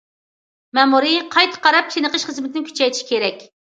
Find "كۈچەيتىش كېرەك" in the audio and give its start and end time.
2.71-3.45